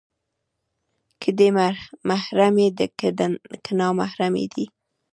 [1.21, 1.49] که دې
[2.09, 2.67] محرمې،
[3.65, 4.65] که نامحرمې دي